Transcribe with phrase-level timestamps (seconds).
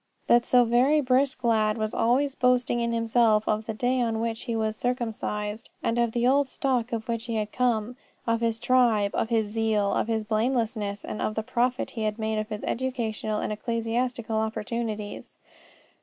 [0.25, 4.45] That so very brisk lad was always boasting in himself of the day on which
[4.45, 8.59] he was circumcised, and of the old stock of which he had come; of his
[8.59, 12.49] tribe, of his zeal, of his blamelessness, and of the profit he had made of
[12.49, 15.37] his educational and ecclesiastical opportunities.